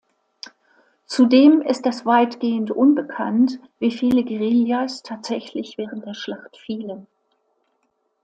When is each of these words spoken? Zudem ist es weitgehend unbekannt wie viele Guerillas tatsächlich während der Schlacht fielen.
Zudem 1.05 1.61
ist 1.61 1.85
es 1.85 2.07
weitgehend 2.07 2.71
unbekannt 2.71 3.59
wie 3.77 3.91
viele 3.91 4.23
Guerillas 4.23 5.03
tatsächlich 5.03 5.77
während 5.77 6.07
der 6.07 6.15
Schlacht 6.15 6.57
fielen. 6.57 7.05